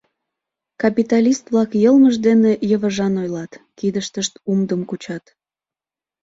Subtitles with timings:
[0.81, 5.23] Капиталист-влак йылмышт дене йывыжан ойлат, кидыштышт умдым кучат.